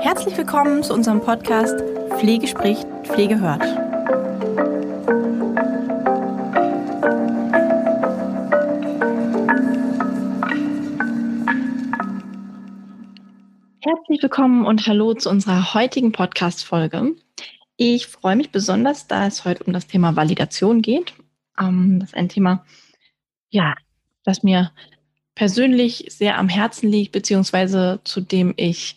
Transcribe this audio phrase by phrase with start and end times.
[0.00, 1.80] Herzlich willkommen zu unserem Podcast
[2.18, 3.62] Pflege spricht, Pflege hört.
[13.80, 17.16] Herzlich willkommen und hallo zu unserer heutigen Podcast-Folge.
[17.76, 21.14] Ich freue mich besonders, da es heute um das Thema Validation geht.
[21.58, 22.64] Ähm, das ist ein Thema,
[23.52, 23.74] ja,
[24.24, 24.72] das mir
[25.34, 28.96] persönlich sehr am Herzen liegt, beziehungsweise zu dem ich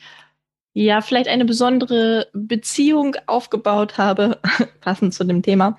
[0.74, 4.40] ja vielleicht eine besondere Beziehung aufgebaut habe,
[4.82, 5.78] passend zu dem Thema,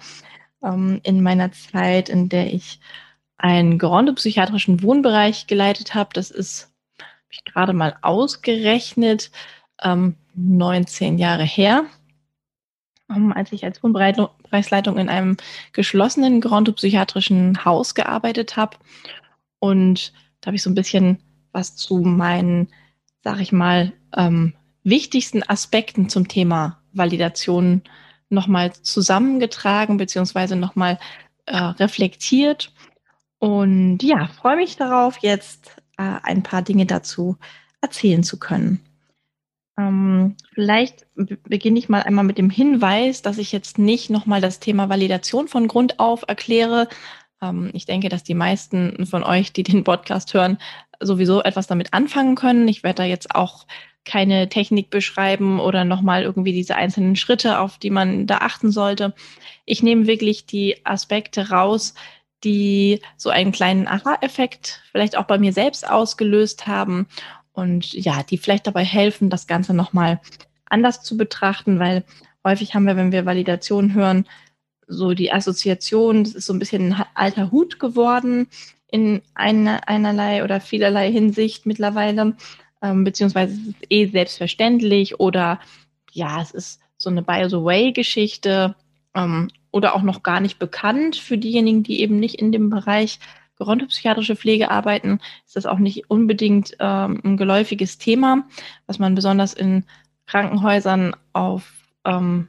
[0.62, 2.78] ähm, in meiner Zeit, in der ich
[3.38, 6.10] einen gerontopsychiatrischen Wohnbereich geleitet habe.
[6.14, 9.30] Das ist, habe ich gerade mal ausgerechnet,
[9.82, 11.86] ähm, 19 Jahre her
[13.08, 15.36] als ich als Wohnbereichsleitung in einem
[15.72, 18.76] geschlossenen gerontopsychiatrischen Haus gearbeitet habe.
[19.58, 21.18] Und da habe ich so ein bisschen
[21.52, 22.68] was zu meinen,
[23.22, 27.82] sag ich mal, ähm, wichtigsten Aspekten zum Thema Validation
[28.28, 30.98] nochmal zusammengetragen, beziehungsweise nochmal
[31.46, 32.72] äh, reflektiert.
[33.38, 37.36] Und ja, freue mich darauf, jetzt äh, ein paar Dinge dazu
[37.80, 38.80] erzählen zu können.
[39.78, 44.58] Ähm, vielleicht beginne ich mal einmal mit dem Hinweis, dass ich jetzt nicht nochmal das
[44.58, 46.88] Thema Validation von Grund auf erkläre.
[47.42, 50.58] Ähm, ich denke, dass die meisten von euch, die den Podcast hören,
[51.00, 52.68] sowieso etwas damit anfangen können.
[52.68, 53.66] Ich werde da jetzt auch
[54.06, 59.14] keine Technik beschreiben oder nochmal irgendwie diese einzelnen Schritte, auf die man da achten sollte.
[59.66, 61.94] Ich nehme wirklich die Aspekte raus,
[62.44, 67.08] die so einen kleinen Aha-Effekt vielleicht auch bei mir selbst ausgelöst haben
[67.56, 70.20] und ja, die vielleicht dabei helfen, das Ganze nochmal
[70.66, 72.04] anders zu betrachten, weil
[72.44, 74.26] häufig haben wir, wenn wir Validation hören,
[74.86, 78.48] so die Assoziation, das ist so ein bisschen ein alter Hut geworden
[78.88, 82.36] in einer, einerlei oder vielerlei Hinsicht mittlerweile,
[82.82, 85.58] ähm, beziehungsweise es ist eh selbstverständlich oder
[86.12, 88.74] ja, es ist so eine By the Way-Geschichte
[89.14, 93.18] ähm, oder auch noch gar nicht bekannt für diejenigen, die eben nicht in dem Bereich
[93.56, 98.46] gerontopsychiatrische Pflege arbeiten, ist das auch nicht unbedingt ähm, ein geläufiges Thema,
[98.86, 99.84] was man besonders in
[100.26, 101.72] Krankenhäusern auf
[102.04, 102.48] ähm,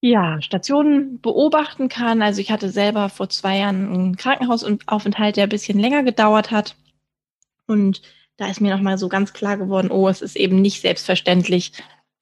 [0.00, 2.22] ja, Stationen beobachten kann.
[2.22, 6.76] Also ich hatte selber vor zwei Jahren einen Krankenhausaufenthalt, der ein bisschen länger gedauert hat.
[7.66, 8.02] Und
[8.36, 11.72] da ist mir nochmal so ganz klar geworden, oh, es ist eben nicht selbstverständlich,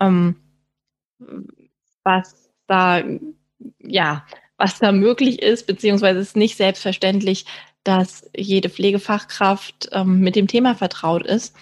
[0.01, 0.37] ähm,
[2.05, 3.03] was da
[3.79, 4.25] ja
[4.65, 7.45] was da möglich ist, beziehungsweise es ist nicht selbstverständlich,
[7.83, 11.55] dass jede Pflegefachkraft ähm, mit dem Thema vertraut ist.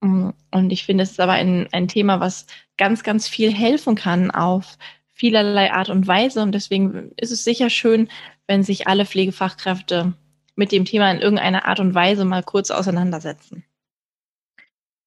[0.00, 2.46] Mm, und ich finde, es ist aber ein, ein Thema, was
[2.78, 4.78] ganz, ganz viel helfen kann auf
[5.12, 6.40] vielerlei Art und Weise.
[6.40, 8.08] Und deswegen ist es sicher schön,
[8.46, 10.14] wenn sich alle Pflegefachkräfte
[10.54, 13.62] mit dem Thema in irgendeiner Art und Weise mal kurz auseinandersetzen.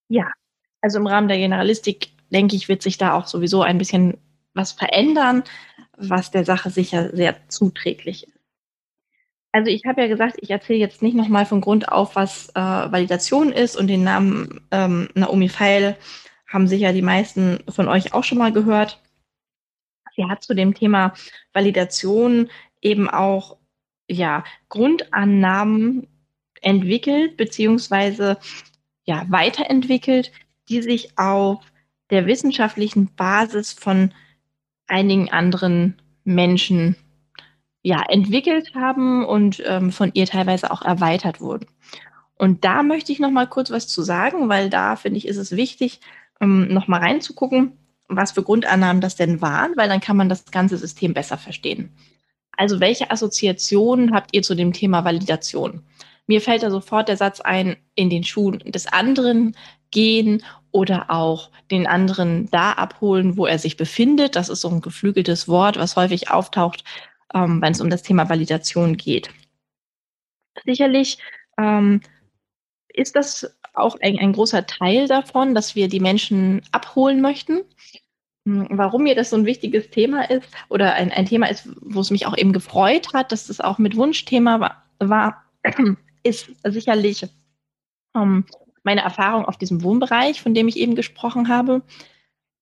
[0.09, 0.31] Ja,
[0.79, 4.19] also im Rahmen der Generalistik, denke ich, wird sich da auch sowieso ein bisschen
[4.53, 5.43] was verändern
[6.09, 8.41] was der Sache sicher sehr zuträglich ist.
[9.53, 12.53] Also ich habe ja gesagt, ich erzähle jetzt nicht nochmal von Grund auf, was äh,
[12.61, 15.97] Validation ist und den Namen ähm, Naomi Feil
[16.47, 19.01] haben sicher die meisten von euch auch schon mal gehört.
[20.15, 21.13] Sie hat zu dem Thema
[21.53, 22.49] Validation
[22.81, 23.57] eben auch
[24.07, 26.07] ja, Grundannahmen
[26.61, 28.37] entwickelt beziehungsweise
[29.03, 30.31] ja, weiterentwickelt,
[30.69, 31.59] die sich auf
[32.09, 34.13] der wissenschaftlichen Basis von
[34.91, 36.95] einigen anderen Menschen
[37.81, 41.65] ja, entwickelt haben und ähm, von ihr teilweise auch erweitert wurden.
[42.37, 45.37] Und da möchte ich noch mal kurz was zu sagen, weil da finde ich, ist
[45.37, 45.99] es wichtig,
[46.39, 50.45] ähm, noch mal reinzugucken, was für Grundannahmen das denn waren, weil dann kann man das
[50.45, 51.91] ganze System besser verstehen.
[52.57, 55.81] Also welche Assoziationen habt ihr zu dem Thema Validation?
[56.27, 59.55] Mir fällt da sofort der Satz ein, in den Schuhen des anderen
[59.89, 64.35] gehen oder auch den anderen da abholen, wo er sich befindet.
[64.35, 66.83] Das ist so ein geflügeltes Wort, was häufig auftaucht,
[67.33, 69.29] ähm, wenn es um das Thema Validation geht.
[70.65, 71.17] Sicherlich
[71.57, 72.01] ähm,
[72.89, 77.61] ist das auch ein, ein, großer Teil davon, dass wir die Menschen abholen möchten.
[78.45, 82.01] Hm, warum mir das so ein wichtiges Thema ist oder ein, ein Thema ist, wo
[82.01, 85.45] es mich auch eben gefreut hat, dass das auch mit Wunschthema war, war
[86.23, 87.27] ist sicherlich
[88.15, 88.45] ähm,
[88.83, 91.81] meine Erfahrung auf diesem Wohnbereich, von dem ich eben gesprochen habe.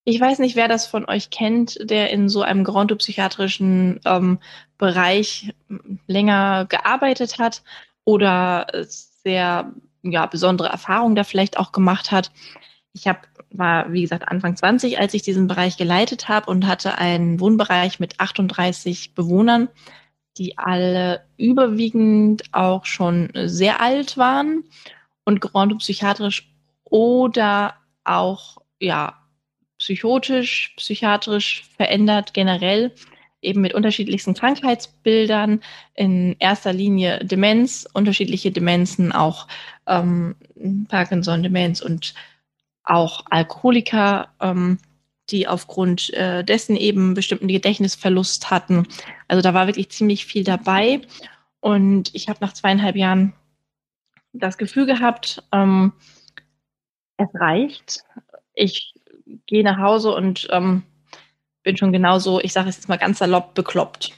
[0.06, 4.39] Ich weiß nicht, wer das von euch kennt, der in so einem gerontopsychiatrischen ähm,
[4.77, 5.54] Bereich
[6.07, 7.63] länger gearbeitet hat
[8.06, 9.71] oder sehr
[10.01, 12.31] ja, besondere Erfahrungen da vielleicht auch gemacht hat.
[12.94, 13.19] Ich habe
[13.51, 18.00] war, wie gesagt, Anfang 20, als ich diesen Bereich geleitet habe und hatte einen Wohnbereich
[18.00, 19.69] mit 38 Bewohnern,
[20.38, 24.63] die alle überwiegend auch schon sehr alt waren
[25.30, 26.50] und gerontopsychiatrisch
[26.84, 29.14] oder auch ja
[29.78, 32.92] psychotisch, psychiatrisch verändert generell
[33.42, 35.62] eben mit unterschiedlichsten Krankheitsbildern,
[35.94, 39.48] in erster Linie Demenz, unterschiedliche Demenzen, auch
[39.88, 40.36] ähm,
[40.90, 42.16] Parkinson-Demenz und
[42.84, 44.80] auch Alkoholiker, ähm,
[45.30, 48.88] die aufgrund äh, dessen eben bestimmten Gedächtnisverlust hatten.
[49.28, 51.02] Also da war wirklich ziemlich viel dabei.
[51.62, 53.34] Und ich habe nach zweieinhalb Jahren
[54.34, 55.94] das Gefühl gehabt, ähm,
[57.18, 58.04] es reicht.
[58.54, 58.94] Ich
[59.46, 60.84] gehe nach Hause und ähm,
[61.64, 64.12] bin schon genauso, ich sage es jetzt mal ganz salopp, bekloppt.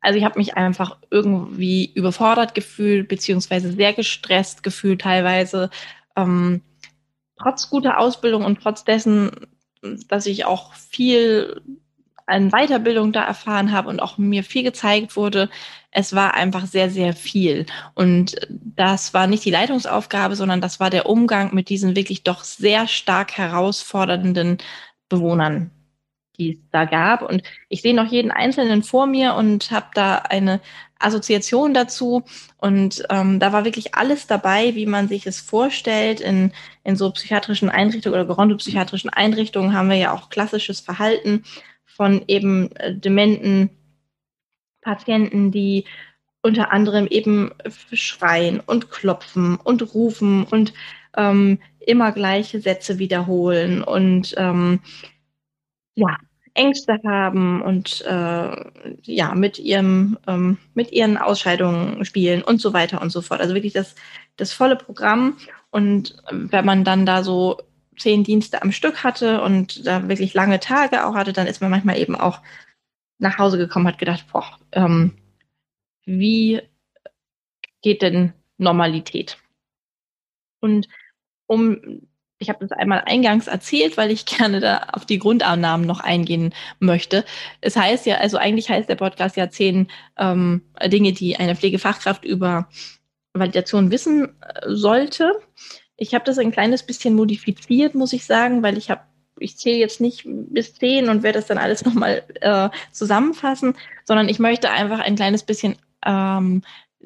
[0.00, 5.70] Also ich habe mich einfach irgendwie überfordert gefühlt, beziehungsweise sehr gestresst gefühlt teilweise.
[6.16, 6.62] Ähm,
[7.40, 9.30] trotz guter Ausbildung und trotz dessen,
[10.08, 11.60] dass ich auch viel
[12.28, 15.48] an Weiterbildung da erfahren habe und auch mir viel gezeigt wurde,
[15.90, 17.66] es war einfach sehr, sehr viel.
[17.94, 22.44] Und das war nicht die Leitungsaufgabe, sondern das war der Umgang mit diesen wirklich doch
[22.44, 24.58] sehr stark herausfordernden
[25.08, 25.70] Bewohnern
[26.38, 27.22] die es da gab.
[27.22, 30.60] Und ich sehe noch jeden Einzelnen vor mir und habe da eine
[30.98, 32.22] Assoziation dazu.
[32.58, 36.20] Und ähm, da war wirklich alles dabei, wie man sich es vorstellt.
[36.20, 36.52] In,
[36.84, 41.44] in so psychiatrischen Einrichtungen oder gerontopsychiatrischen Einrichtungen haben wir ja auch klassisches Verhalten
[41.88, 43.70] von eben äh, dementen
[44.82, 45.84] Patienten, die
[46.42, 47.50] unter anderem eben
[47.92, 50.72] schreien und klopfen und rufen und
[51.16, 54.80] ähm, immer gleiche Sätze wiederholen und ähm,
[55.94, 56.16] ja,
[56.54, 58.64] Ängste haben und äh,
[59.02, 63.40] ja, mit ihrem, ähm, mit ihren Ausscheidungen spielen und so weiter und so fort.
[63.40, 63.94] Also wirklich das,
[64.36, 65.36] das volle Programm.
[65.70, 67.58] Und wenn man dann da so
[67.98, 71.70] zehn Dienste am Stück hatte und da wirklich lange Tage auch hatte, dann ist man
[71.70, 72.40] manchmal eben auch
[73.18, 75.16] nach Hause gekommen, hat gedacht, boah, ähm,
[76.04, 76.62] wie
[77.82, 79.38] geht denn Normalität?
[80.60, 80.88] Und
[81.46, 82.02] um
[82.38, 86.54] ich habe das einmal eingangs erzählt, weil ich gerne da auf die Grundannahmen noch eingehen
[86.78, 87.24] möchte.
[87.60, 92.24] Es heißt ja, also eigentlich heißt der Podcast ja zehn ähm, Dinge, die eine Pflegefachkraft
[92.24, 92.68] über
[93.32, 95.32] Validation wissen äh, sollte.
[95.98, 99.02] Ich habe das ein kleines bisschen modifiziert, muss ich sagen, weil ich habe
[99.40, 103.74] ich zähle jetzt nicht bis zehn und werde das dann alles nochmal äh, zusammenfassen,
[104.04, 106.62] sondern ich möchte einfach ein kleines bisschen ähm,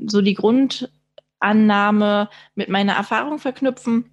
[0.07, 4.11] so die Grundannahme mit meiner Erfahrung verknüpfen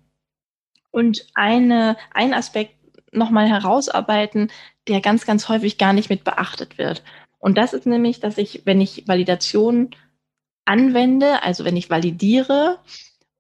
[0.92, 2.76] und eine, ein Aspekt
[3.14, 4.52] nochmal herausarbeiten,
[4.88, 7.04] der ganz, ganz häufig gar nicht mit beachtet wird.
[7.40, 9.92] Und das ist nämlich, dass ich, wenn ich Validation
[10.66, 12.80] anwende, also wenn ich validiere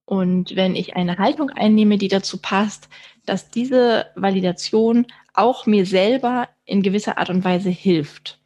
[0.09, 2.89] und wenn ich eine Haltung einnehme, die dazu passt,
[3.27, 8.39] dass diese Validation auch mir selber in gewisser Art und Weise hilft.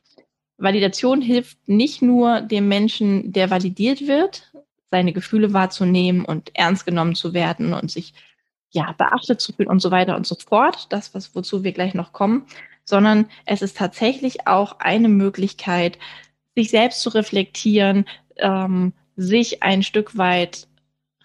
[0.57, 4.51] Validation hilft nicht nur dem Menschen, der validiert wird,
[4.91, 8.13] seine Gefühle wahrzunehmen und ernst genommen zu werden und sich
[8.71, 11.93] ja, beachtet zu fühlen und so weiter und so fort, das, was, wozu wir gleich
[11.93, 12.45] noch kommen,
[12.83, 15.97] sondern es ist tatsächlich auch eine Möglichkeit,
[16.57, 18.03] sich selbst zu reflektieren,
[18.35, 20.67] ähm, sich ein Stück weit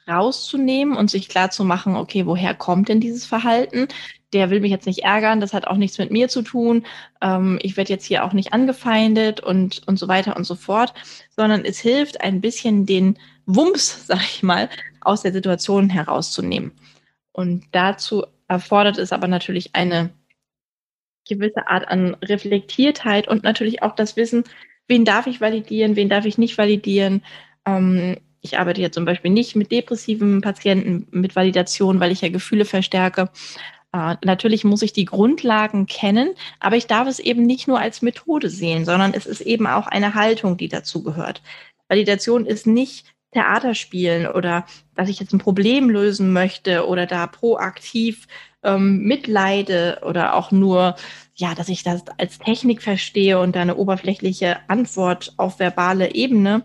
[0.08, 3.88] rauszunehmen und sich klar zu machen, okay, woher kommt denn dieses Verhalten?
[4.32, 6.84] Der will mich jetzt nicht ärgern, das hat auch nichts mit mir zu tun.
[7.20, 10.94] Ähm, ich werde jetzt hier auch nicht angefeindet und, und so weiter und so fort,
[11.36, 14.68] sondern es hilft ein bisschen den Wumms, sag ich mal,
[15.00, 16.72] aus der Situation herauszunehmen.
[17.32, 20.10] Und dazu erfordert es aber natürlich eine
[21.28, 24.44] gewisse Art an Reflektiertheit und natürlich auch das Wissen,
[24.88, 27.22] wen darf ich validieren, wen darf ich nicht validieren.
[27.66, 32.28] Ähm, ich arbeite ja zum Beispiel nicht mit depressiven Patienten mit Validation, weil ich ja
[32.28, 33.30] Gefühle verstärke.
[33.92, 38.02] Äh, natürlich muss ich die Grundlagen kennen, aber ich darf es eben nicht nur als
[38.02, 41.42] Methode sehen, sondern es ist eben auch eine Haltung, die dazu gehört.
[41.88, 44.64] Validation ist nicht Theater spielen oder
[44.94, 48.26] dass ich jetzt ein Problem lösen möchte oder da proaktiv
[48.62, 50.96] ähm, mitleide oder auch nur,
[51.34, 56.64] ja, dass ich das als Technik verstehe und da eine oberflächliche Antwort auf verbale Ebene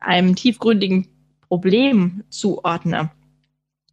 [0.00, 1.08] einem tiefgründigen
[1.48, 3.10] Problem zuordne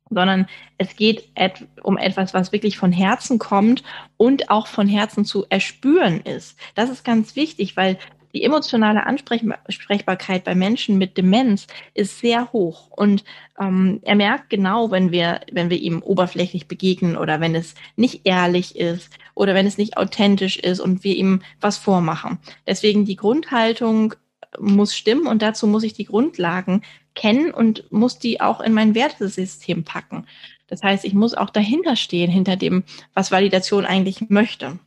[0.09, 0.47] sondern
[0.77, 3.83] es geht et um etwas, was wirklich von Herzen kommt
[4.15, 6.57] und auch von Herzen zu erspüren ist.
[6.75, 7.97] Das ist ganz wichtig, weil
[8.33, 12.89] die emotionale Ansprechbarkeit bei Menschen mit Demenz ist sehr hoch.
[12.91, 13.23] Und
[13.59, 18.21] ähm, er merkt genau, wenn wir, wenn wir ihm oberflächlich begegnen oder wenn es nicht
[18.25, 22.37] ehrlich ist oder wenn es nicht authentisch ist und wir ihm was vormachen.
[22.67, 24.13] Deswegen die Grundhaltung
[24.59, 26.83] muss stimmen und dazu muss ich die Grundlagen
[27.15, 30.25] kennen und muss die auch in mein Wertesystem packen.
[30.67, 32.83] Das heißt, ich muss auch dahinter stehen, hinter dem,
[33.13, 34.79] was Validation eigentlich möchte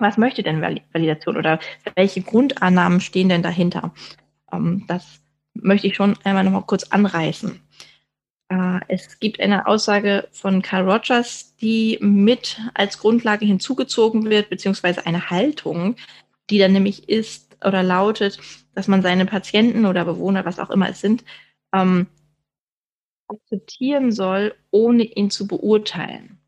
[0.00, 1.60] was möchte denn Validation oder
[1.94, 3.92] welche Grundannahmen stehen denn dahinter?
[4.52, 5.20] Ähm, das
[5.54, 7.60] möchte ich schon einmal noch mal kurz anreißen.
[8.48, 15.06] Äh, es gibt eine Aussage von Carl Rogers, die mit als Grundlage hinzugezogen wird, beziehungsweise
[15.06, 15.96] eine Haltung,
[16.48, 18.38] die dann nämlich ist oder lautet,
[18.74, 21.24] dass man seine Patienten oder Bewohner, was auch immer es sind,
[21.74, 22.06] ähm,
[23.28, 26.38] akzeptieren soll, ohne ihn zu beurteilen.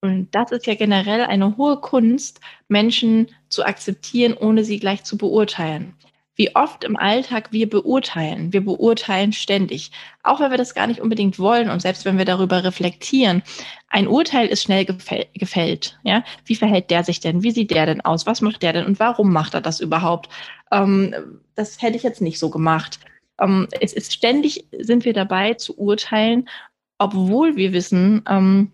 [0.00, 5.18] Und das ist ja generell eine hohe Kunst, Menschen zu akzeptieren, ohne sie gleich zu
[5.18, 5.94] beurteilen
[6.40, 8.50] wie oft im Alltag wir beurteilen.
[8.54, 9.90] Wir beurteilen ständig,
[10.22, 13.42] auch wenn wir das gar nicht unbedingt wollen und selbst wenn wir darüber reflektieren.
[13.88, 15.98] Ein Urteil ist schnell gefällt.
[16.02, 16.24] Ja?
[16.46, 17.42] Wie verhält der sich denn?
[17.42, 18.24] Wie sieht der denn aus?
[18.24, 20.30] Was macht der denn und warum macht er das überhaupt?
[20.72, 21.14] Ähm,
[21.56, 23.00] das hätte ich jetzt nicht so gemacht.
[23.38, 26.48] Ähm, es ist ständig sind wir dabei zu urteilen,
[26.96, 28.72] obwohl wir wissen, ähm,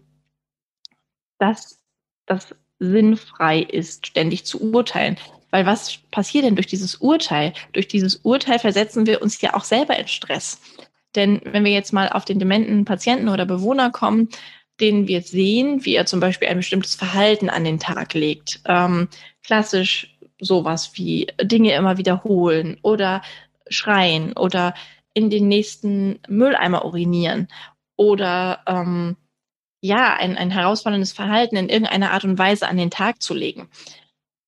[1.40, 1.80] dass
[2.26, 5.16] das sinnfrei ist, ständig zu urteilen.
[5.50, 7.52] Weil was passiert denn durch dieses Urteil?
[7.72, 10.60] Durch dieses Urteil versetzen wir uns ja auch selber in Stress.
[11.14, 14.28] Denn wenn wir jetzt mal auf den dementen Patienten oder Bewohner kommen,
[14.80, 19.08] den wir sehen, wie er zum Beispiel ein bestimmtes Verhalten an den Tag legt, ähm,
[19.42, 23.22] klassisch sowas wie Dinge immer wiederholen oder
[23.68, 24.74] schreien oder
[25.14, 27.48] in den nächsten Mülleimer urinieren
[27.96, 29.16] oder ähm,
[29.80, 33.70] ja, ein, ein herausforderndes Verhalten in irgendeiner Art und Weise an den Tag zu legen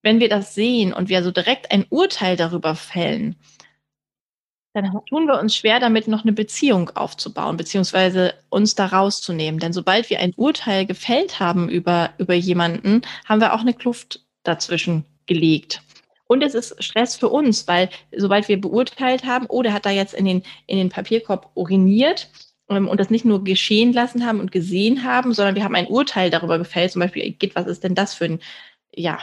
[0.03, 3.37] wenn wir das sehen und wir so direkt ein Urteil darüber fällen,
[4.75, 9.59] dann tun wir uns schwer damit, noch eine Beziehung aufzubauen, beziehungsweise uns da rauszunehmen.
[9.59, 14.25] Denn sobald wir ein Urteil gefällt haben über, über jemanden, haben wir auch eine Kluft
[14.45, 15.83] dazwischen gelegt.
[16.27, 19.91] Und es ist Stress für uns, weil sobald wir beurteilt haben, oh, der hat da
[19.91, 22.29] jetzt in den, in den Papierkorb uriniert
[22.69, 25.87] ähm, und das nicht nur geschehen lassen haben und gesehen haben, sondern wir haben ein
[25.87, 28.41] Urteil darüber gefällt, zum Beispiel, was ist denn das für ein,
[28.95, 29.19] ja,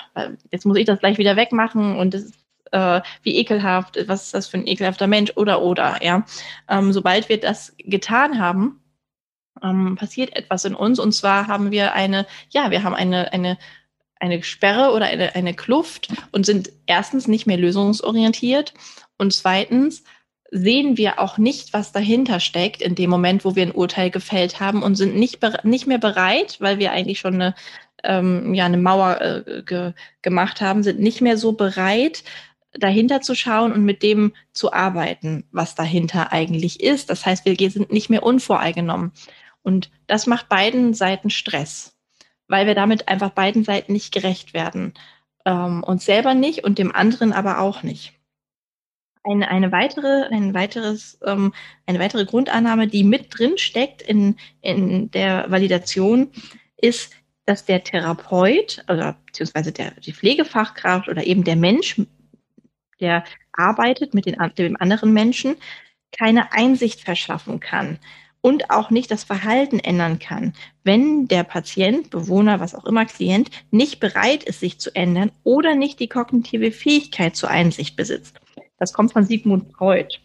[0.52, 4.34] jetzt muss ich das gleich wieder wegmachen und das ist äh, wie ekelhaft, was ist
[4.34, 6.26] das für ein ekelhafter Mensch oder oder, ja.
[6.70, 8.82] Ähm, sobald wir das getan haben,
[9.64, 13.58] ähm, passiert etwas in uns und zwar haben wir eine, ja, wir haben eine, eine,
[14.20, 18.74] eine Sperre oder eine, eine Kluft und sind erstens nicht mehr lösungsorientiert
[19.18, 20.04] und zweitens
[20.52, 24.60] sehen wir auch nicht, was dahinter steckt in dem Moment, wo wir ein Urteil gefällt
[24.60, 27.56] haben und sind nicht, nicht mehr bereit, weil wir eigentlich schon eine,
[28.04, 32.24] ähm, ja, eine Mauer äh, ge gemacht haben, sind nicht mehr so bereit,
[32.80, 37.10] dahinter zu schauen und mit dem zu arbeiten, was dahinter eigentlich ist.
[37.10, 39.12] Das heißt, wir sind nicht mehr unvoreingenommen.
[39.64, 41.96] Und das macht beiden Seiten Stress,
[42.48, 44.94] weil wir damit einfach beiden Seiten nicht gerecht werden.
[45.46, 48.14] Ähm, uns selber nicht und dem anderen aber auch nicht.
[49.24, 51.54] Eine, eine weitere, ein weiteres, ähm,
[51.88, 56.32] eine weitere Grundannahme, die mit drin steckt in, in der Validation,
[56.78, 57.14] ist,
[57.46, 62.02] dass der Therapeut oder beziehungsweise der, die Pflegefachkraft oder eben der Mensch,
[63.00, 63.24] der
[63.54, 65.56] arbeitet mit den, dem anderen Menschen,
[66.12, 68.00] keine Einsicht verschaffen kann
[68.42, 73.50] und auch nicht das Verhalten ändern kann, wenn der Patient, Bewohner, was auch immer, Klient
[73.72, 78.40] nicht bereit ist, sich zu ändern oder nicht die kognitive Fähigkeit zur Einsicht besitzt.
[78.78, 80.20] Das kommt von Sigmund Freud.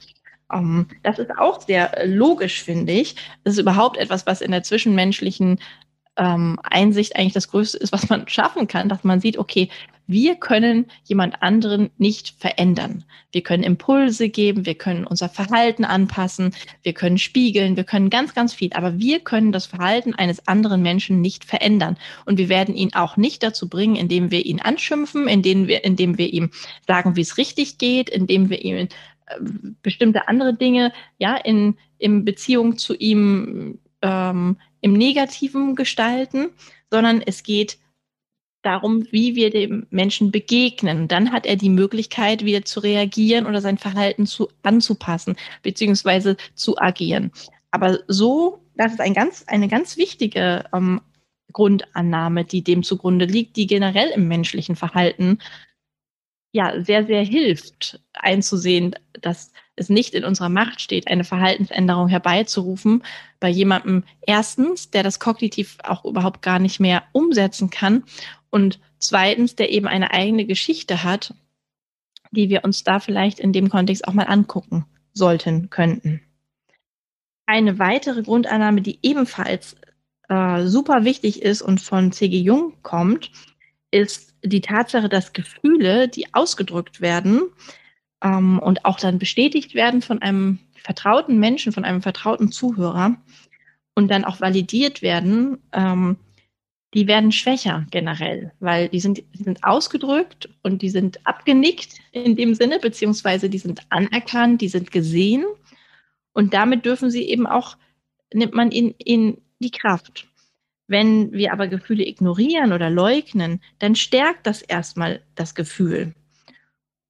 [0.52, 3.16] Ähm, das ist auch sehr logisch, finde ich.
[3.44, 5.58] Das ist überhaupt etwas, was in der zwischenmenschlichen
[6.16, 9.68] ähm, Einsicht eigentlich das Größte ist, was man schaffen kann, dass man sieht, okay,
[10.10, 13.04] wir können jemand anderen nicht verändern.
[13.30, 16.52] Wir können Impulse geben, wir können unser Verhalten anpassen,
[16.82, 18.72] wir können spiegeln, wir können ganz, ganz viel.
[18.72, 21.96] Aber wir können das Verhalten eines anderen Menschen nicht verändern.
[22.26, 26.18] Und wir werden ihn auch nicht dazu bringen, indem wir ihn anschimpfen, indem wir, indem
[26.18, 26.50] wir ihm
[26.88, 28.88] sagen, wie es richtig geht, indem wir ihm äh,
[29.80, 36.50] bestimmte andere Dinge, ja, in, in Beziehung zu ihm ähm, im Negativen gestalten,
[36.90, 37.78] sondern es geht
[38.62, 41.08] darum, wie wir dem Menschen begegnen.
[41.08, 46.76] dann hat er die Möglichkeit, wieder zu reagieren oder sein Verhalten zu, anzupassen, beziehungsweise zu
[46.78, 47.32] agieren.
[47.70, 51.00] Aber so, das ist ein ganz, eine ganz wichtige ähm,
[51.52, 55.38] Grundannahme, die dem zugrunde liegt, die generell im menschlichen Verhalten
[56.52, 63.02] ja sehr, sehr hilft, einzusehen, dass es nicht in unserer Macht steht, eine Verhaltensänderung herbeizurufen
[63.38, 68.04] bei jemandem erstens, der das kognitiv auch überhaupt gar nicht mehr umsetzen kann
[68.50, 71.34] und zweitens, der eben eine eigene Geschichte hat,
[72.32, 76.20] die wir uns da vielleicht in dem Kontext auch mal angucken sollten, könnten.
[77.46, 79.76] Eine weitere Grundannahme, die ebenfalls
[80.28, 82.38] äh, super wichtig ist und von C.G.
[82.38, 83.32] Jung kommt,
[83.90, 87.42] ist die Tatsache, dass Gefühle, die ausgedrückt werden,
[88.22, 93.16] ähm, und auch dann bestätigt werden von einem vertrauten Menschen, von einem vertrauten Zuhörer
[93.94, 96.16] und dann auch validiert werden, ähm,
[96.92, 102.34] die werden schwächer generell, weil die sind, die sind ausgedrückt und die sind abgenickt in
[102.34, 105.44] dem Sinne, beziehungsweise die sind anerkannt, die sind gesehen
[106.32, 107.76] und damit dürfen sie eben auch,
[108.32, 110.26] nimmt man ihnen, ihnen die Kraft.
[110.90, 116.16] Wenn wir aber Gefühle ignorieren oder leugnen, dann stärkt das erstmal das Gefühl.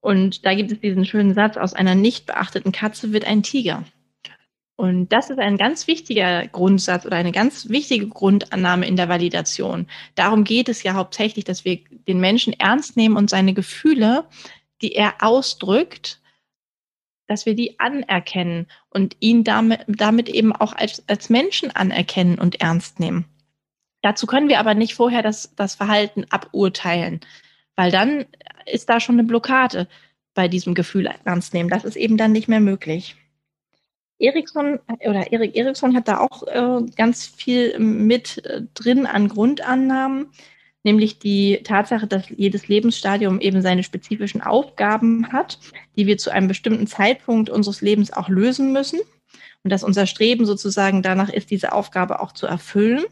[0.01, 3.85] Und da gibt es diesen schönen Satz, aus einer nicht beachteten Katze wird ein Tiger.
[4.77, 9.87] Und das ist ein ganz wichtiger Grundsatz oder eine ganz wichtige Grundannahme in der Validation.
[10.15, 14.27] Darum geht es ja hauptsächlich, dass wir den Menschen ernst nehmen und seine Gefühle,
[14.83, 16.21] die er ausdrückt,
[17.29, 22.61] dass wir die anerkennen und ihn damit, damit eben auch als, als Menschen anerkennen und
[22.61, 23.25] ernst nehmen.
[24.03, 27.21] Dazu können wir aber nicht vorher das, das Verhalten aburteilen,
[27.77, 28.27] weil dann
[28.67, 29.89] ist da schon eine Blockade
[30.35, 31.69] bei diesem Gefühl ernst nehmen.
[31.69, 33.17] Das ist eben dann nicht mehr möglich.
[34.19, 40.27] Ericsson oder Erik Eriksson hat da auch äh, ganz viel mit äh, drin an Grundannahmen,
[40.85, 45.59] nämlich die Tatsache, dass jedes Lebensstadium eben seine spezifischen Aufgaben hat,
[45.97, 49.01] die wir zu einem bestimmten Zeitpunkt unseres Lebens auch lösen müssen
[49.63, 53.05] und dass unser Streben sozusagen danach ist, diese Aufgabe auch zu erfüllen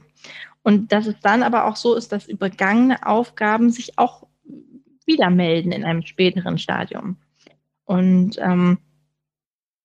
[0.69, 4.27] und dass es dann aber auch so ist, dass übergangene Aufgaben sich auch
[5.07, 7.17] wieder melden in einem späteren Stadium.
[7.87, 8.77] Und ähm,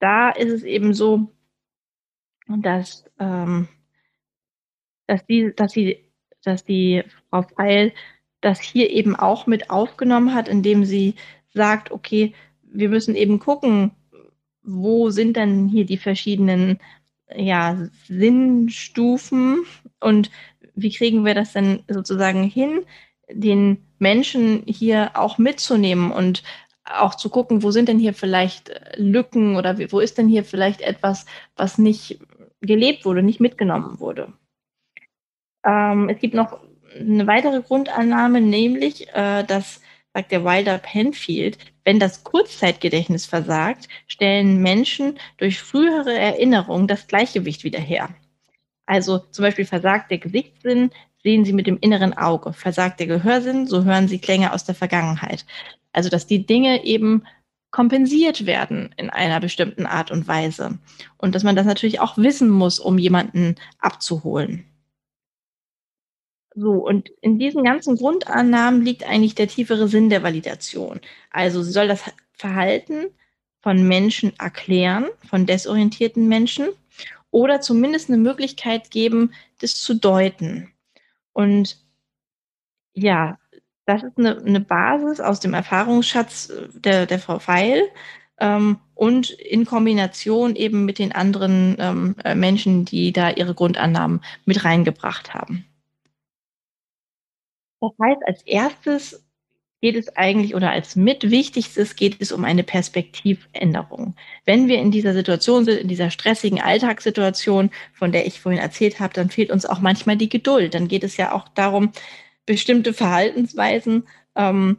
[0.02, 1.32] da ist es eben so,
[2.50, 3.70] dass, ähm,
[5.08, 6.04] dass, die, dass, die,
[6.44, 7.94] dass die Frau Feil
[8.42, 11.16] das hier eben auch mit aufgenommen hat, indem sie
[11.54, 13.92] sagt, okay, wir müssen eben gucken,
[14.64, 16.78] wo sind denn hier die verschiedenen
[17.34, 19.66] ja, Sinnstufen
[20.02, 20.30] und
[20.76, 22.86] wie kriegen wir das denn sozusagen hin,
[23.30, 26.44] den Menschen hier auch mitzunehmen und
[26.86, 30.44] auch zu gucken, wo sind denn hier vielleicht äh, Lücken oder wo ist denn hier
[30.44, 31.26] vielleicht etwas,
[31.56, 32.20] was nicht
[32.62, 34.34] gelebt wurde, nicht mitgenommen wurde.
[35.66, 36.60] Ähm, es gibt noch
[37.00, 39.82] eine weitere Grundannahme, nämlich, äh, dass,
[40.14, 47.64] sagt der Wilder Penfield, wenn das Kurzzeitgedächtnis versagt, stellen Menschen durch frühere Erinnerungen das Gleichgewicht
[47.64, 48.10] wieder her.
[48.86, 50.92] Also zum Beispiel versagt der Gesichtssinn,
[51.24, 52.54] sehen Sie mit dem inneren Auge.
[52.54, 55.46] Versagt der Gehörsinn, so hören Sie Klänge aus der Vergangenheit.
[55.94, 57.24] Also dass die Dinge eben
[57.72, 60.78] kompensiert werden in einer bestimmten Art und Weise.
[61.18, 64.66] Und dass man das natürlich auch wissen muss, um jemanden abzuholen.
[66.56, 71.02] So, und in diesen ganzen Grundannahmen liegt eigentlich der tiefere Sinn der Validation.
[71.32, 73.08] Also sie soll das Verhalten
[73.62, 76.68] von Menschen erklären, von desorientierten Menschen,
[77.34, 80.72] oder zumindest eine Möglichkeit geben, das zu deuten.
[81.34, 81.80] Und
[82.94, 83.40] ja,
[83.86, 87.90] das ist eine, eine Basis aus dem Erfahrungsschatz äh, der, der Frau Feil
[88.40, 94.22] ähm, und in Kombination eben mit den anderen ähm, äh, Menschen, die da ihre Grundannahmen
[94.46, 95.66] mit reingebracht haben.
[97.82, 99.26] Das heißt, als erstes
[99.84, 104.16] geht es eigentlich oder als mitwichtigstes geht es um eine Perspektivänderung.
[104.46, 109.02] Wenn wir in dieser Situation sind, in dieser stressigen Alltagssituation, von der ich vorhin erzählt
[109.02, 110.74] habe, dann fehlt uns auch manchmal die Geduld.
[110.74, 111.92] Dann geht es ja auch darum,
[112.46, 114.78] bestimmte Verhaltensweisen, ähm,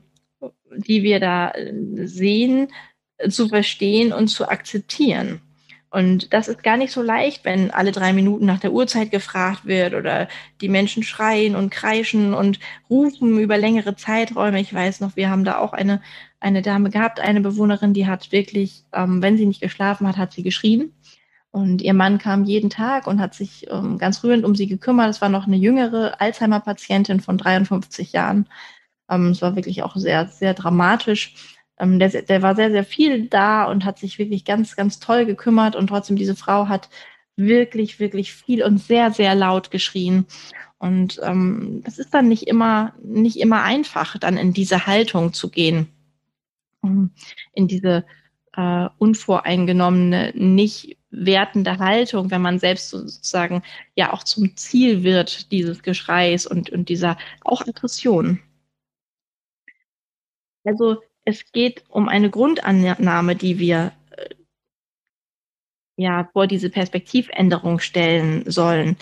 [0.74, 1.74] die wir da äh,
[2.06, 2.68] sehen,
[3.28, 5.42] zu verstehen und zu akzeptieren.
[5.94, 9.64] Und das ist gar nicht so leicht, wenn alle drei Minuten nach der Uhrzeit gefragt
[9.64, 10.26] wird oder
[10.60, 12.58] die Menschen schreien und kreischen und
[12.90, 14.60] rufen über längere Zeiträume.
[14.60, 16.02] Ich weiß noch, wir haben da auch eine,
[16.40, 20.32] eine Dame gehabt, eine Bewohnerin, die hat wirklich, ähm, wenn sie nicht geschlafen hat, hat
[20.32, 20.92] sie geschrien.
[21.52, 25.10] Und ihr Mann kam jeden Tag und hat sich ähm, ganz rührend um sie gekümmert.
[25.10, 28.48] Es war noch eine jüngere Alzheimer-Patientin von 53 Jahren.
[29.08, 31.53] Ähm, es war wirklich auch sehr, sehr dramatisch.
[31.78, 35.26] Ähm, der, der war sehr, sehr viel da und hat sich wirklich ganz, ganz toll
[35.26, 35.76] gekümmert.
[35.76, 36.88] Und trotzdem, diese Frau hat
[37.36, 40.26] wirklich, wirklich viel und sehr, sehr laut geschrien.
[40.78, 45.50] Und ähm, das ist dann nicht immer, nicht immer einfach, dann in diese Haltung zu
[45.50, 45.88] gehen,
[46.82, 48.04] in diese
[48.56, 53.62] äh, unvoreingenommene, nicht wertende Haltung, wenn man selbst sozusagen
[53.94, 58.40] ja auch zum Ziel wird dieses Geschreis und, und dieser auch Aggression.
[60.64, 64.34] Also es geht um eine Grundannahme, die wir äh,
[65.96, 68.96] ja vor diese Perspektivänderung stellen sollen,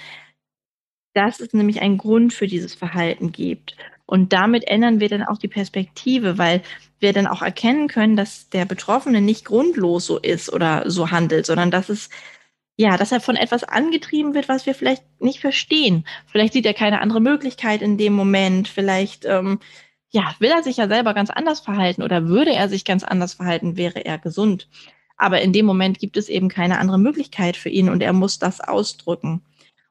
[1.15, 3.77] dass es nämlich einen Grund für dieses Verhalten gibt.
[4.07, 6.63] Und damit ändern wir dann auch die Perspektive, weil
[7.01, 11.47] wir dann auch erkennen können, dass der Betroffene nicht grundlos so ist oder so handelt,
[11.47, 12.09] sondern dass es
[12.77, 16.07] ja, dass er von etwas angetrieben wird, was wir vielleicht nicht verstehen.
[16.27, 18.67] Vielleicht sieht er keine andere Möglichkeit in dem Moment.
[18.67, 19.61] Vielleicht ähm,
[20.13, 23.35] ja, will er sich ja selber ganz anders verhalten oder würde er sich ganz anders
[23.35, 24.69] verhalten, wäre er gesund.
[25.17, 28.39] Aber in dem Moment gibt es eben keine andere Möglichkeit für ihn und er muss
[28.39, 29.43] das ausdrücken.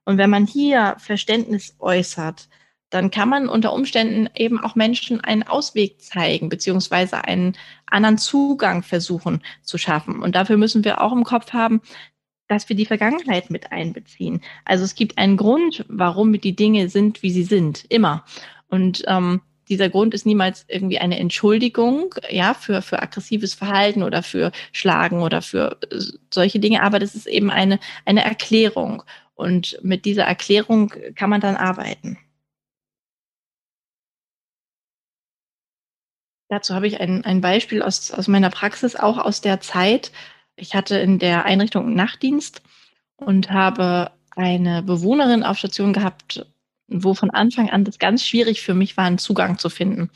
[0.06, 2.50] Und wenn man hier Verständnis äußert,
[2.92, 8.84] dann kann man unter Umständen eben auch Menschen einen Ausweg zeigen, beziehungsweise einen anderen Zugang
[8.84, 10.22] versuchen zu schaffen.
[10.22, 11.82] Und dafür müssen wir auch im Kopf haben,
[12.48, 14.42] dass wir die Vergangenheit mit einbeziehen.
[14.66, 18.26] Also es gibt einen Grund, warum die Dinge sind, wie sie sind, immer.
[18.68, 24.22] Und ähm, dieser Grund ist niemals irgendwie eine Entschuldigung, ja, für, für aggressives Verhalten oder
[24.22, 29.02] für Schlagen oder für äh, solche Dinge, aber das ist eben eine, eine Erklärung.
[29.34, 32.18] Und mit dieser Erklärung kann man dann arbeiten.
[36.50, 40.12] Dazu habe ich ein, ein Beispiel aus, aus meiner Praxis, auch aus der Zeit.
[40.58, 42.62] Ich hatte in der Einrichtung Nachtdienst
[43.16, 46.46] und habe eine Bewohnerin auf Station gehabt,
[46.92, 50.10] wo von Anfang an das ganz schwierig für mich war, einen Zugang zu finden.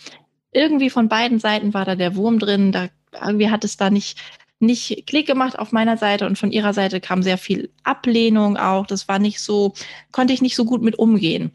[0.51, 4.19] Irgendwie von beiden Seiten war da der Wurm drin, da irgendwie hat es da nicht
[4.59, 8.87] nicht Klick gemacht auf meiner Seite und von ihrer Seite kam sehr viel Ablehnung auch.
[8.87, 9.73] Das war nicht so,
[10.11, 11.51] konnte ich nicht so gut mit umgehen.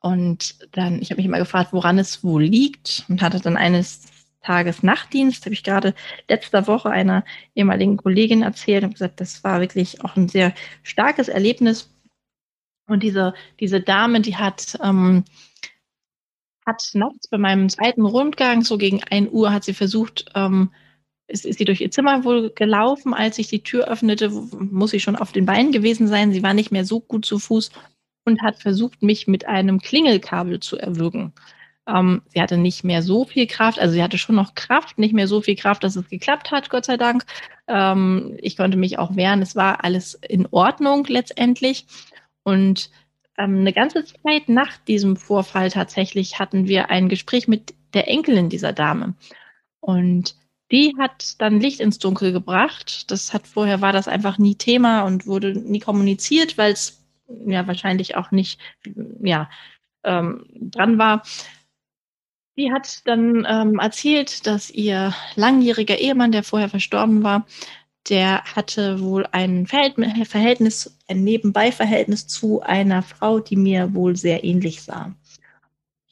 [0.00, 4.02] Und dann, ich habe mich immer gefragt, woran es wohl liegt und hatte dann eines
[4.42, 5.94] Tages Nachtdienst, habe ich gerade
[6.28, 11.28] letzter Woche einer ehemaligen Kollegin erzählt und gesagt, das war wirklich auch ein sehr starkes
[11.28, 11.88] Erlebnis.
[12.92, 15.24] Und diese, diese Dame, die hat, ähm,
[16.66, 20.70] hat nachts bei meinem zweiten Rundgang, so gegen ein Uhr, hat sie versucht, ähm,
[21.26, 23.14] ist, ist sie durch ihr Zimmer wohl gelaufen.
[23.14, 26.32] Als ich die Tür öffnete, muss sie schon auf den Beinen gewesen sein.
[26.32, 27.70] Sie war nicht mehr so gut zu Fuß
[28.26, 31.32] und hat versucht, mich mit einem Klingelkabel zu erwürgen.
[31.88, 35.14] Ähm, sie hatte nicht mehr so viel Kraft, also sie hatte schon noch Kraft, nicht
[35.14, 37.24] mehr so viel Kraft, dass es geklappt hat, Gott sei Dank.
[37.66, 41.86] Ähm, ich konnte mich auch wehren, es war alles in Ordnung letztendlich.
[42.44, 42.90] Und
[43.38, 48.48] ähm, eine ganze Zeit nach diesem Vorfall tatsächlich hatten wir ein Gespräch mit der Enkelin
[48.48, 49.14] dieser Dame.
[49.80, 50.36] Und
[50.70, 53.10] die hat dann Licht ins Dunkel gebracht.
[53.10, 57.04] Das hat vorher war das einfach nie Thema und wurde nie kommuniziert, weil es
[57.46, 58.58] ja wahrscheinlich auch nicht
[59.22, 59.50] ja
[60.04, 61.22] ähm, dran war.
[62.56, 67.46] Die hat dann ähm, erzählt, dass ihr langjähriger Ehemann, der vorher verstorben war,
[68.08, 74.82] der hatte wohl ein Verhältnis, ein Nebenbeiverhältnis zu einer Frau, die mir wohl sehr ähnlich
[74.82, 75.14] sah.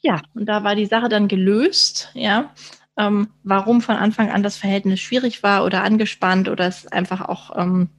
[0.01, 2.53] Ja, und da war die Sache dann gelöst, ja.
[2.97, 7.55] Ähm, warum von Anfang an das Verhältnis schwierig war oder angespannt oder es einfach auch,
[7.57, 7.89] ähm,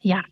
[0.00, 0.22] ja,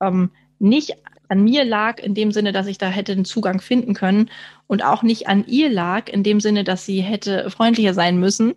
[0.00, 0.94] ähm, nicht
[1.28, 4.30] an mir lag, in dem Sinne, dass ich da hätte den Zugang finden können
[4.66, 8.54] und auch nicht an ihr lag, in dem Sinne, dass sie hätte freundlicher sein müssen,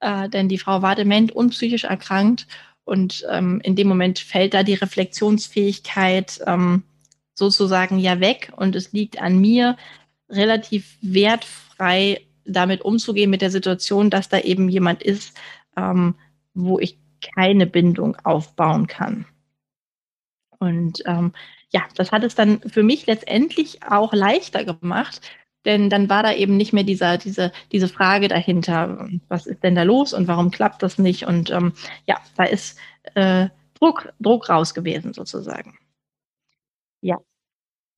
[0.00, 2.46] äh, denn die Frau war dement und psychisch erkrankt
[2.90, 6.82] und ähm, in dem Moment fällt da die Reflexionsfähigkeit ähm,
[7.34, 9.76] sozusagen ja weg und es liegt an mir,
[10.28, 15.38] relativ wertfrei damit umzugehen mit der Situation, dass da eben jemand ist,
[15.76, 16.16] ähm,
[16.52, 16.98] wo ich
[17.36, 19.24] keine Bindung aufbauen kann.
[20.58, 21.32] Und ähm,
[21.70, 25.20] ja, das hat es dann für mich letztendlich auch leichter gemacht,
[25.64, 29.74] denn dann war da eben nicht mehr dieser, diese, diese Frage dahinter, was ist denn
[29.74, 31.26] da los und warum klappt das nicht?
[31.26, 31.72] Und ähm,
[32.06, 32.78] ja, da ist
[33.14, 35.78] äh, Druck, Druck raus gewesen sozusagen.
[37.02, 37.16] Ja.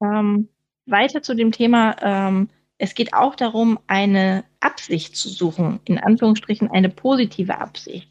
[0.00, 0.48] Ähm,
[0.86, 2.48] weiter zu dem Thema, ähm,
[2.78, 8.10] es geht auch darum, eine Absicht zu suchen, in Anführungsstrichen eine positive Absicht.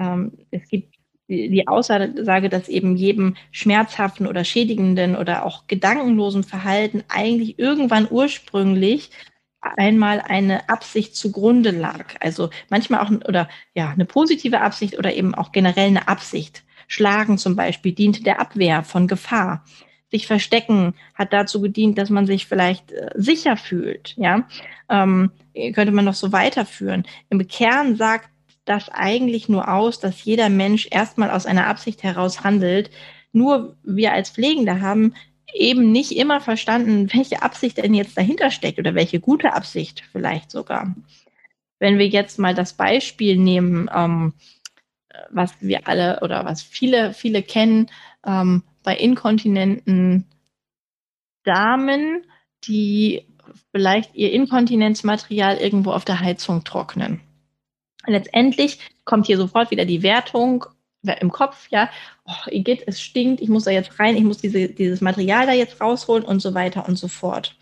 [0.00, 0.95] Ähm, es gibt
[1.28, 9.10] die Aussage, dass eben jedem schmerzhaften oder schädigenden oder auch gedankenlosen Verhalten eigentlich irgendwann ursprünglich
[9.60, 12.14] einmal eine Absicht zugrunde lag.
[12.20, 16.62] Also manchmal auch oder ja eine positive Absicht oder eben auch generell eine Absicht.
[16.88, 19.64] Schlagen zum Beispiel diente der Abwehr von Gefahr.
[20.08, 24.14] Sich verstecken hat dazu gedient, dass man sich vielleicht äh, sicher fühlt.
[24.16, 24.46] Ja,
[24.88, 25.32] ähm,
[25.74, 27.04] könnte man noch so weiterführen.
[27.28, 28.30] Im Kern sagt
[28.66, 32.90] das eigentlich nur aus, dass jeder Mensch erstmal aus einer Absicht heraus handelt.
[33.32, 35.14] Nur wir als Pflegende haben
[35.54, 40.50] eben nicht immer verstanden, welche Absicht denn jetzt dahinter steckt oder welche gute Absicht vielleicht
[40.50, 40.94] sogar.
[41.78, 44.34] Wenn wir jetzt mal das Beispiel nehmen, ähm,
[45.30, 47.88] was wir alle oder was viele, viele kennen,
[48.24, 50.26] ähm, bei inkontinenten
[51.44, 52.26] Damen,
[52.64, 53.26] die
[53.72, 57.20] vielleicht ihr Inkontinenzmaterial irgendwo auf der Heizung trocknen.
[58.06, 60.64] Letztendlich kommt hier sofort wieder die Wertung
[61.20, 61.88] im Kopf, ja,
[62.24, 65.52] oh, Igitt, es stinkt, ich muss da jetzt rein, ich muss diese, dieses Material da
[65.52, 67.56] jetzt rausholen und so weiter und so fort.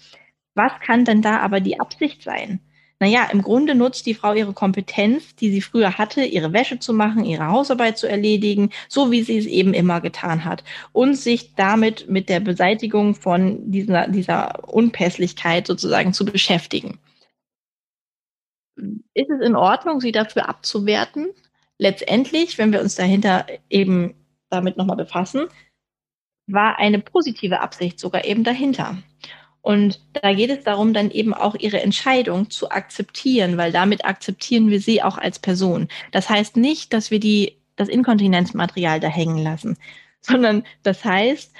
[0.54, 2.60] Was kann denn da aber die Absicht sein?
[3.00, 6.94] Naja, im Grunde nutzt die Frau ihre Kompetenz, die sie früher hatte, ihre Wäsche zu
[6.94, 10.62] machen, ihre Hausarbeit zu erledigen, so wie sie es eben immer getan hat.
[10.92, 16.98] Und sich damit mit der Beseitigung von dieser, dieser Unpässlichkeit sozusagen zu beschäftigen
[18.76, 21.28] ist es in Ordnung, sie dafür abzuwerten?
[21.78, 24.14] Letztendlich, wenn wir uns dahinter eben
[24.50, 25.46] damit nochmal befassen,
[26.46, 28.98] war eine positive Absicht sogar eben dahinter.
[29.62, 34.68] Und da geht es darum, dann eben auch ihre Entscheidung zu akzeptieren, weil damit akzeptieren
[34.68, 35.88] wir sie auch als Person.
[36.12, 39.78] Das heißt nicht, dass wir die, das Inkontinenzmaterial da hängen lassen,
[40.20, 41.52] sondern das heißt,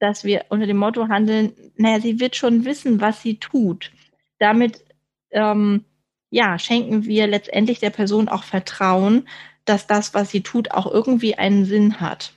[0.00, 3.92] dass wir unter dem Motto handeln, naja, sie wird schon wissen, was sie tut.
[4.38, 4.84] Damit
[5.30, 5.84] ähm,
[6.30, 9.28] ja, schenken wir letztendlich der Person auch Vertrauen,
[9.64, 12.32] dass das, was sie tut, auch irgendwie einen Sinn hat.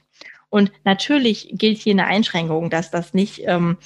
[0.49, 3.78] Und natürlich gilt hier eine Einschränkung, dass das nicht ähm,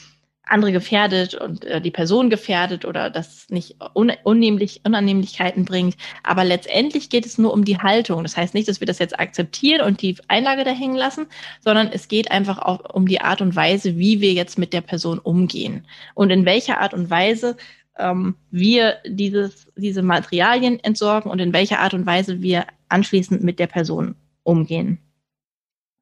[0.46, 5.96] andere gefährdet und äh, die Person gefährdet oder das nicht un unnehmlich, Unannehmlichkeiten bringt.
[6.22, 8.24] Aber letztendlich geht es nur um die Haltung.
[8.24, 11.28] Das heißt nicht, dass wir das jetzt akzeptieren und die Einlage da hängen lassen,
[11.62, 14.82] sondern es geht einfach auch um die Art und Weise, wie wir jetzt mit der
[14.82, 17.56] Person umgehen und in welcher Art und Weise
[17.98, 23.60] ähm, wir dieses, diese Materialien entsorgen und in welcher Art und Weise wir anschließend mit
[23.60, 25.00] der Person umgehen.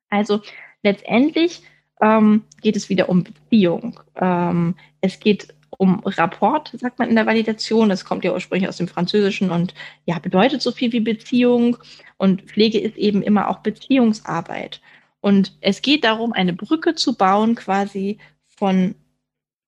[0.09, 0.41] Also
[0.83, 1.61] letztendlich
[2.01, 3.99] ähm, geht es wieder um Beziehung.
[4.15, 7.89] Ähm, es geht um Rapport, sagt man in der Validation.
[7.89, 9.73] Das kommt ja ursprünglich aus dem Französischen und
[10.05, 11.77] ja, bedeutet so viel wie Beziehung.
[12.17, 14.81] Und Pflege ist eben immer auch Beziehungsarbeit.
[15.21, 18.95] Und es geht darum, eine Brücke zu bauen, quasi von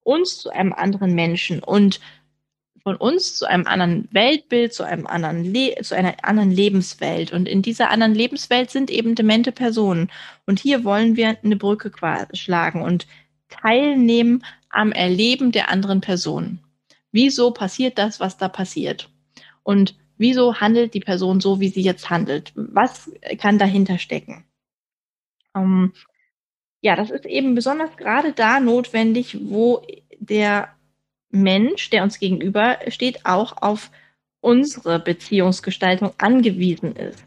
[0.03, 1.99] uns zu einem anderen Menschen und
[2.83, 7.31] von uns zu einem anderen Weltbild, zu einem anderen zu einer anderen Lebenswelt.
[7.31, 10.11] Und in dieser anderen Lebenswelt sind eben demente Personen.
[10.45, 11.91] Und hier wollen wir eine Brücke
[12.33, 13.07] schlagen und
[13.49, 16.59] teilnehmen am Erleben der anderen Person.
[17.11, 19.09] Wieso passiert das, was da passiert?
[19.61, 22.51] Und wieso handelt die Person so, wie sie jetzt handelt?
[22.55, 24.43] Was kann dahinter stecken?
[25.55, 25.93] Ähm,
[26.83, 29.81] ja, das ist eben besonders gerade da notwendig, wo
[30.19, 30.67] der
[31.29, 33.89] Mensch, der uns gegenüber steht, auch auf
[34.41, 37.23] unsere Beziehungsgestaltung angewiesen ist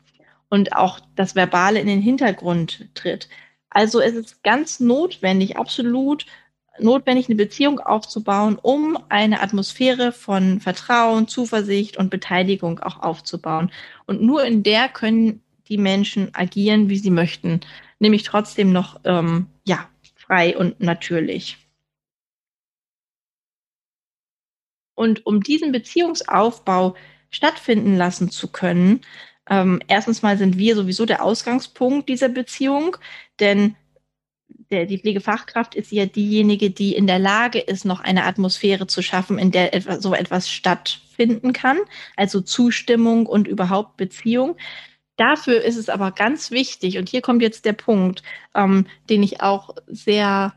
[0.50, 3.30] und auch das Verbale in den Hintergrund tritt.
[3.70, 6.26] Also es ist ganz notwendig, absolut
[6.78, 13.72] notwendig, eine Beziehung aufzubauen, um eine Atmosphäre von Vertrauen, Zuversicht und Beteiligung auch aufzubauen.
[14.04, 17.62] Und nur in der können die Menschen agieren, wie sie möchten,
[17.98, 21.58] nämlich trotzdem noch ähm, ja frei und natürlich.
[24.94, 26.96] Und um diesen Beziehungsaufbau
[27.30, 29.02] stattfinden lassen zu können,
[29.48, 32.96] ähm, erstens mal sind wir sowieso der Ausgangspunkt dieser Beziehung,
[33.38, 33.76] denn
[34.70, 39.02] der, die Pflegefachkraft ist ja diejenige, die in der Lage ist, noch eine Atmosphäre zu
[39.02, 41.78] schaffen, in der etwas, so etwas stattfinden kann,
[42.16, 44.56] also Zustimmung und überhaupt Beziehung.
[45.16, 48.22] Dafür ist es aber ganz wichtig, und hier kommt jetzt der Punkt,
[48.54, 50.54] ähm, den ich auch sehr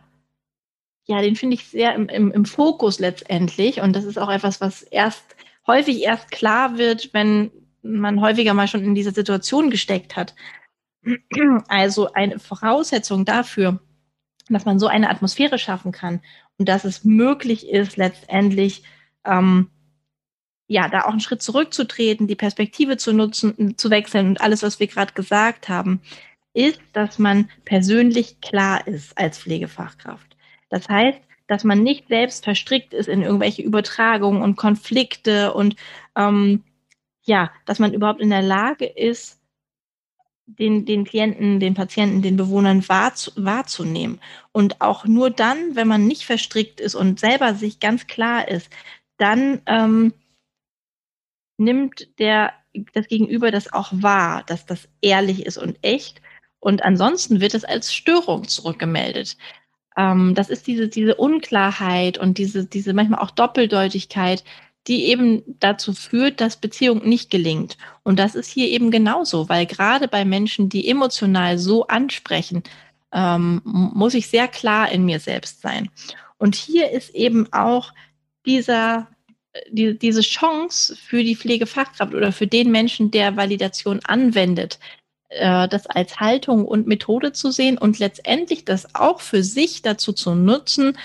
[1.09, 3.81] ja, den finde ich sehr im, im, im Fokus letztendlich.
[3.81, 7.49] Und das ist auch etwas, was erst häufig erst klar wird, wenn
[7.81, 10.35] man häufiger mal schon in dieser Situation gesteckt hat.
[11.67, 13.79] Also eine Voraussetzung dafür,
[14.49, 16.21] dass man so eine Atmosphäre schaffen kann
[16.59, 18.83] und dass es möglich ist, letztendlich
[19.25, 19.71] ähm,
[20.69, 24.79] ja, da auch einen Schritt zurückzutreten, die Perspektive zu nutzen, zu wechseln und alles, was
[24.79, 25.99] wir gerade gesagt haben,
[26.53, 30.37] ist, dass man persönlich klar ist als Pflegefachkraft.
[30.69, 35.75] Das heißt, dass man nicht selbst verstrickt ist in irgendwelche Übertragungen und Konflikte und
[36.15, 36.63] ähm,
[37.23, 39.39] ja, dass man überhaupt in der Lage ist,
[40.45, 44.19] den, den Klienten, den Patienten, den Bewohnern wahrzu, wahrzunehmen.
[44.51, 48.69] Und auch nur dann, wenn man nicht verstrickt ist und selber sich ganz klar ist,
[49.17, 50.13] dann ähm,
[51.59, 52.53] nimmt der,
[52.93, 56.21] das Gegenüber das auch wahr, dass das ehrlich ist und echt.
[56.59, 59.37] Und ansonsten wird es als Störung zurückgemeldet.
[59.97, 64.43] Ähm, das ist diese, diese Unklarheit und diese, diese manchmal auch Doppeldeutigkeit,
[64.87, 67.77] die eben dazu führt, dass Beziehung nicht gelingt.
[68.03, 72.63] Und das ist hier eben genauso, weil gerade bei Menschen, die emotional so ansprechen,
[73.11, 75.89] ähm, muss ich sehr klar in mir selbst sein.
[76.37, 77.93] Und hier ist eben auch
[78.45, 79.07] dieser,
[79.69, 84.79] die, diese Chance für die Pflegefachkraft oder für den Menschen, der Validation anwendet,
[85.29, 90.13] äh, das als Haltung und Methode zu sehen und letztendlich das auch für sich dazu
[90.13, 90.97] zu nutzen,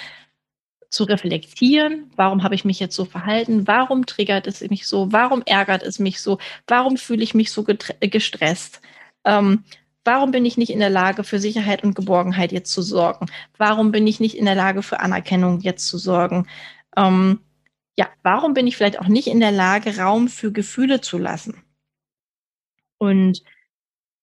[0.94, 5.42] zu reflektieren, warum habe ich mich jetzt so verhalten, warum triggert es mich so, warum
[5.44, 6.38] ärgert es mich so,
[6.68, 7.64] warum fühle ich mich so
[8.00, 8.80] gestresst,
[9.24, 9.64] ähm,
[10.04, 13.26] warum bin ich nicht in der Lage für Sicherheit und Geborgenheit jetzt zu sorgen,
[13.58, 16.46] warum bin ich nicht in der Lage für Anerkennung jetzt zu sorgen,
[16.96, 17.40] ähm,
[17.96, 21.62] ja, warum bin ich vielleicht auch nicht in der Lage, Raum für Gefühle zu lassen.
[22.98, 23.42] Und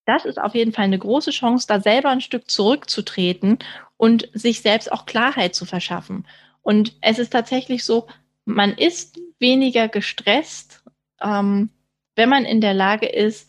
[0.05, 3.59] das ist auf jeden Fall eine große Chance, da selber ein Stück zurückzutreten
[3.97, 6.27] und sich selbst auch Klarheit zu verschaffen.
[6.61, 8.07] Und es ist tatsächlich so,
[8.45, 10.83] man ist weniger gestresst,
[11.21, 11.69] ähm,
[12.15, 13.47] wenn man in der Lage ist,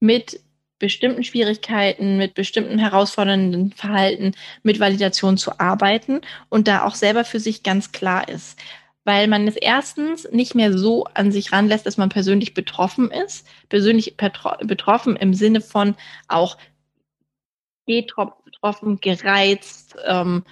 [0.00, 0.40] mit
[0.78, 7.40] bestimmten Schwierigkeiten, mit bestimmten herausfordernden Verhalten, mit Validation zu arbeiten und da auch selber für
[7.40, 8.58] sich ganz klar ist.
[9.04, 13.46] Weil man es erstens nicht mehr so an sich ranlässt, dass man persönlich betroffen ist.
[13.68, 15.94] Persönlich betroffen im Sinne von
[16.26, 16.56] auch
[17.86, 20.44] getroffen, gereizt, ähm,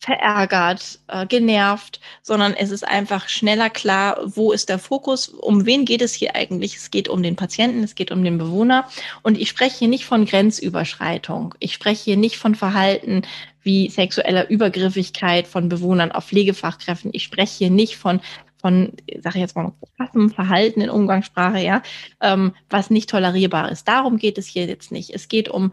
[0.00, 5.84] verärgert, äh, genervt, sondern es ist einfach schneller klar, wo ist der Fokus, um wen
[5.84, 6.76] geht es hier eigentlich?
[6.76, 8.88] Es geht um den Patienten, es geht um den Bewohner.
[9.22, 11.54] Und ich spreche hier nicht von Grenzüberschreitung.
[11.58, 13.22] Ich spreche hier nicht von Verhalten
[13.62, 17.10] wie sexueller Übergriffigkeit von Bewohnern auf Pflegefachkräften.
[17.12, 18.20] Ich spreche hier nicht von
[18.60, 21.82] von, sage ich jetzt mal, krassem Verhalten in Umgangssprache, ja,
[22.20, 23.88] ähm, was nicht tolerierbar ist.
[23.88, 25.10] Darum geht es hier jetzt nicht.
[25.14, 25.72] Es geht um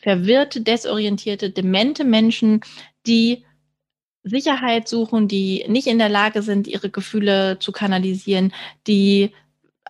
[0.00, 2.60] verwirrte, desorientierte, demente Menschen,
[3.06, 3.44] die
[4.22, 8.52] Sicherheit suchen, die nicht in der Lage sind, ihre Gefühle zu kanalisieren,
[8.86, 9.32] die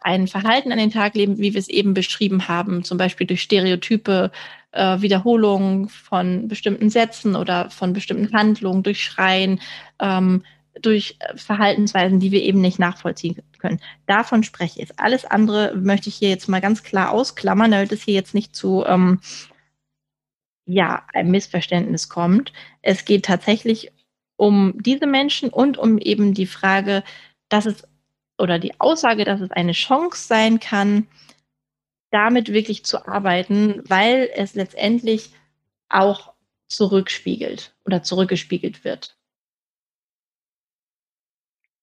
[0.00, 3.42] ein Verhalten an den Tag leben, wie wir es eben beschrieben haben, zum Beispiel durch
[3.42, 4.30] Stereotype,
[4.74, 9.60] äh, Wiederholungen von bestimmten Sätzen oder von bestimmten Handlungen, durch Schreien,
[10.00, 10.44] ähm,
[10.80, 13.80] durch Verhaltensweisen, die wir eben nicht nachvollziehen können.
[14.06, 14.98] Davon spreche ich jetzt.
[14.98, 18.56] Alles andere möchte ich hier jetzt mal ganz klar ausklammern, damit es hier jetzt nicht
[18.56, 19.20] zu ähm,
[20.66, 22.52] ja, ein Missverständnis kommt.
[22.82, 23.92] Es geht tatsächlich
[24.36, 27.04] um diese Menschen und um eben die Frage,
[27.48, 27.86] dass es
[28.36, 31.06] oder die Aussage, dass es eine Chance sein kann,
[32.14, 35.32] damit wirklich zu arbeiten, weil es letztendlich
[35.88, 36.32] auch
[36.68, 39.16] zurückspiegelt oder zurückgespiegelt wird.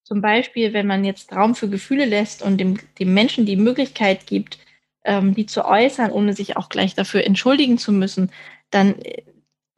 [0.04, 4.26] Zum Beispiel, wenn man jetzt Raum für Gefühle lässt und dem, dem Menschen die Möglichkeit
[4.26, 4.58] gibt,
[5.04, 8.32] ähm, die zu äußern, ohne sich auch gleich dafür entschuldigen zu müssen,
[8.70, 8.96] dann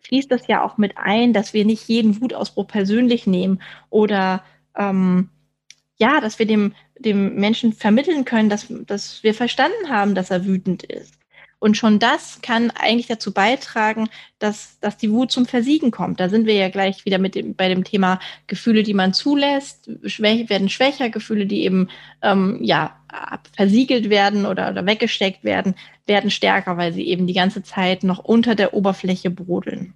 [0.03, 4.43] fließt das ja auch mit ein, dass wir nicht jeden Wutausbruch persönlich nehmen oder
[4.77, 5.29] ähm,
[5.97, 10.45] ja, dass wir dem, dem Menschen vermitteln können, dass, dass wir verstanden haben, dass er
[10.45, 11.13] wütend ist.
[11.63, 16.19] Und schon das kann eigentlich dazu beitragen, dass, dass die Wut zum Versiegen kommt.
[16.19, 19.89] Da sind wir ja gleich wieder mit dem, bei dem Thema Gefühle, die man zulässt,
[20.03, 21.87] schwäch, werden schwächer, Gefühle, die eben
[22.21, 22.97] ähm, ja,
[23.55, 28.19] versiegelt werden oder, oder weggesteckt werden, werden stärker, weil sie eben die ganze Zeit noch
[28.19, 29.93] unter der Oberfläche brodeln.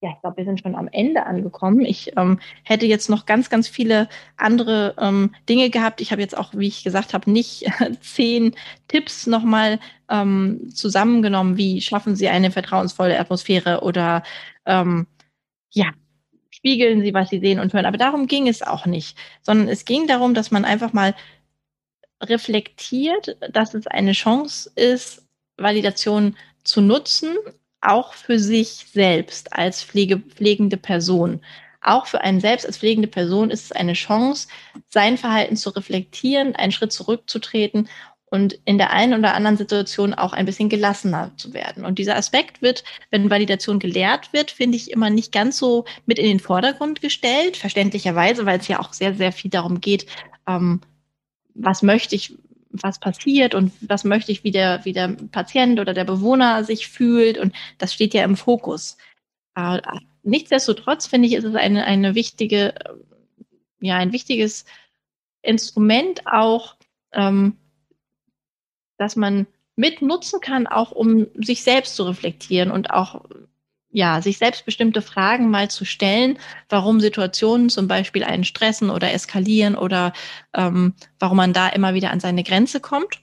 [0.00, 1.80] Ja, ich glaube, wir sind schon am Ende angekommen.
[1.84, 6.00] Ich ähm, hätte jetzt noch ganz, ganz viele andere ähm, Dinge gehabt.
[6.00, 7.66] Ich habe jetzt auch, wie ich gesagt habe, nicht
[8.00, 8.54] zehn
[8.86, 14.22] Tipps nochmal ähm, zusammengenommen, wie schaffen Sie eine vertrauensvolle Atmosphäre oder
[14.66, 15.08] ähm,
[15.72, 15.86] ja,
[16.50, 17.86] spiegeln Sie, was Sie sehen und hören.
[17.86, 21.12] Aber darum ging es auch nicht, sondern es ging darum, dass man einfach mal
[22.22, 27.36] reflektiert, dass es eine Chance ist, Validation zu nutzen
[27.80, 31.40] auch für sich selbst als Pflege, pflegende Person.
[31.80, 34.48] Auch für einen selbst als pflegende Person ist es eine Chance,
[34.88, 37.88] sein Verhalten zu reflektieren, einen Schritt zurückzutreten
[38.30, 41.84] und in der einen oder anderen Situation auch ein bisschen gelassener zu werden.
[41.84, 46.18] Und dieser Aspekt wird, wenn Validation gelehrt wird, finde ich immer nicht ganz so mit
[46.18, 50.06] in den Vordergrund gestellt, verständlicherweise, weil es ja auch sehr, sehr viel darum geht,
[50.46, 50.80] ähm,
[51.54, 52.36] was möchte ich
[52.70, 56.88] was passiert und was möchte ich, wie der, wie der Patient oder der Bewohner sich
[56.88, 57.38] fühlt.
[57.38, 58.96] Und das steht ja im Fokus.
[59.54, 59.80] Äh,
[60.22, 62.74] nichtsdestotrotz finde ich, ist es eine, eine wichtige,
[63.80, 64.64] ja, ein wichtiges
[65.42, 66.76] Instrument auch,
[67.12, 67.56] ähm,
[68.98, 73.24] dass man mit nutzen kann, auch um sich selbst zu reflektieren und auch
[73.90, 79.76] ja, sich selbstbestimmte Fragen mal zu stellen, warum Situationen zum Beispiel einen stressen oder eskalieren
[79.76, 80.12] oder
[80.54, 83.20] ähm, warum man da immer wieder an seine Grenze kommt.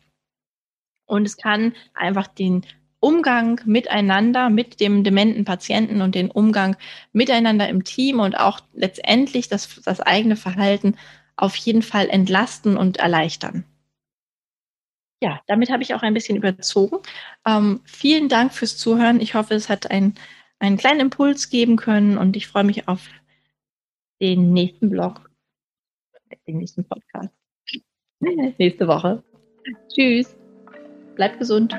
[1.05, 2.65] Und es kann einfach den
[2.99, 6.75] Umgang miteinander, mit dem dementen Patienten und den Umgang
[7.13, 10.95] miteinander im Team und auch letztendlich das, das eigene Verhalten
[11.35, 13.65] auf jeden Fall entlasten und erleichtern.
[15.21, 16.97] Ja, damit habe ich auch ein bisschen überzogen.
[17.45, 19.21] Ähm, vielen Dank fürs Zuhören.
[19.21, 20.15] Ich hoffe, es hat ein
[20.59, 23.07] einen kleinen Impuls geben können und ich freue mich auf
[24.21, 25.29] den nächsten Blog,
[26.47, 27.33] den nächsten Podcast.
[28.19, 29.23] Nächste Woche.
[29.93, 30.35] Tschüss.
[31.15, 31.75] Bleibt gesund.